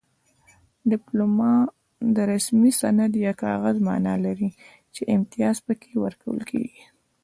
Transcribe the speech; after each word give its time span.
ډیپلوما 0.91 1.53
د 2.15 2.17
رسمي 2.31 2.71
سند 2.81 3.11
یا 3.25 3.33
کاغذ 3.43 3.75
مانا 3.87 4.13
لري 4.25 4.49
چې 4.93 5.01
امتیاز 5.15 5.57
پکې 5.65 5.91
ورکول 6.03 6.39
کیږي 6.51 6.83